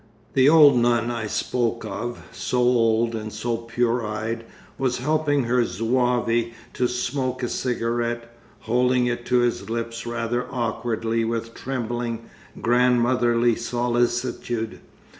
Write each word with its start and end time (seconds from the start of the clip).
The 0.33 0.49
old 0.49 0.79
nun 0.79 1.11
I 1.11 1.27
spoke 1.27 1.85
of, 1.85 2.23
so 2.31 2.57
old 2.57 3.13
and 3.13 3.31
so 3.31 3.55
pure 3.57 4.03
eyed, 4.03 4.45
was 4.79 4.97
helping 4.97 5.43
her 5.43 5.63
Zouave 5.63 6.53
to 6.73 6.87
smoke 6.87 7.43
a 7.43 7.47
cigarette, 7.47 8.35
holding 8.61 9.05
it 9.05 9.27
to 9.27 9.41
his 9.41 9.69
lips 9.69 10.07
rather 10.07 10.47
awkwardly 10.51 11.23
with 11.23 11.53
trembling, 11.53 12.23
grandmotherly 12.59 13.55
solicitude. 13.55 14.79